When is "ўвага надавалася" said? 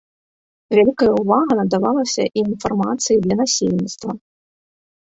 1.19-2.23